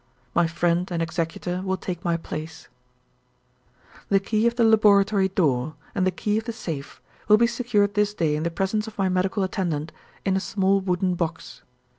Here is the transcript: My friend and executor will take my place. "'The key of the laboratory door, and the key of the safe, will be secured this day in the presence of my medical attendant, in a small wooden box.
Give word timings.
My 0.33 0.47
friend 0.47 0.89
and 0.89 0.99
executor 0.99 1.61
will 1.61 1.77
take 1.77 2.03
my 2.03 2.17
place. 2.17 2.67
"'The 4.09 4.19
key 4.21 4.47
of 4.47 4.55
the 4.55 4.63
laboratory 4.63 5.27
door, 5.29 5.75
and 5.93 6.07
the 6.07 6.11
key 6.11 6.39
of 6.39 6.45
the 6.45 6.51
safe, 6.53 6.99
will 7.27 7.37
be 7.37 7.45
secured 7.45 7.93
this 7.93 8.15
day 8.15 8.35
in 8.35 8.41
the 8.41 8.49
presence 8.49 8.87
of 8.87 8.97
my 8.97 9.09
medical 9.09 9.43
attendant, 9.43 9.91
in 10.25 10.35
a 10.35 10.39
small 10.39 10.79
wooden 10.81 11.13
box. 11.13 11.61